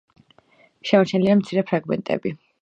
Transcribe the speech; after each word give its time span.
შემორჩენილია 0.91 1.35
მცირე 1.43 1.65
ფრაგმენტები. 1.73 2.35